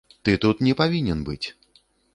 [0.27, 1.43] Ты тут не павінен быць.